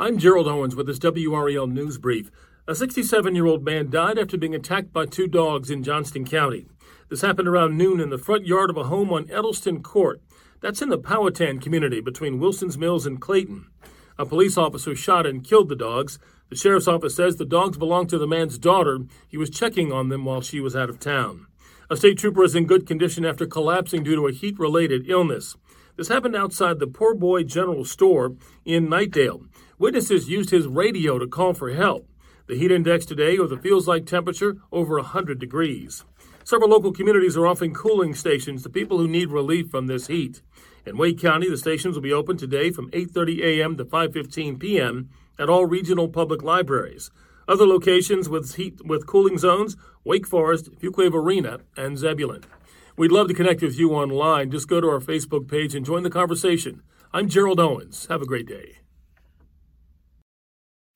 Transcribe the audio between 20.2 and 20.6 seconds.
while she